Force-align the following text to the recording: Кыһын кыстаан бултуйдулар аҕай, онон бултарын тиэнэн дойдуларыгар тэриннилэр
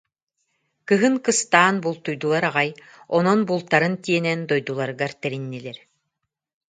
Кыһын 0.87 1.15
кыстаан 1.25 1.75
бултуйдулар 1.83 2.43
аҕай, 2.49 2.69
онон 3.17 3.39
бултарын 3.47 3.95
тиэнэн 4.03 4.39
дойдуларыгар 4.49 5.11
тэриннилэр 5.21 5.77